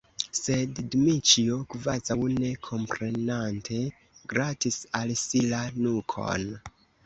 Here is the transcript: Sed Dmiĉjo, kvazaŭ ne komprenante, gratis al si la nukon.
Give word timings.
Sed 0.37 0.79
Dmiĉjo, 0.95 1.57
kvazaŭ 1.73 2.17
ne 2.39 2.49
komprenante, 2.69 3.83
gratis 4.35 4.83
al 5.05 5.15
si 5.29 5.47
la 5.55 5.65
nukon. 5.81 6.53